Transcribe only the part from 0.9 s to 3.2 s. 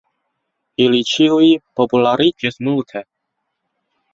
ĉiuj populariĝis multe.